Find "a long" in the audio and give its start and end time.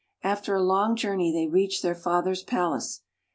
0.55-0.95